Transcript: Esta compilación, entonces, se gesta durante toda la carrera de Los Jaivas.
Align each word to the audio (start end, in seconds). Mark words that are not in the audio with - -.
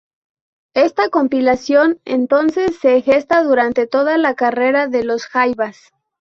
Esta 0.73 1.09
compilación, 1.11 2.01
entonces, 2.05 2.75
se 2.79 3.03
gesta 3.03 3.43
durante 3.43 3.85
toda 3.85 4.17
la 4.17 4.33
carrera 4.33 4.87
de 4.87 5.03
Los 5.03 5.27
Jaivas. 5.27 5.91